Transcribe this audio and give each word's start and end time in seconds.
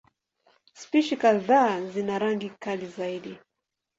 Spishi 0.73 1.17
kadhaa 1.17 1.81
zina 1.81 2.19
rangi 2.19 2.49
kali 2.63 2.85
zaidi. 2.87 3.37